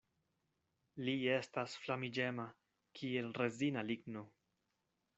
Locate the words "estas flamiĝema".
1.33-2.49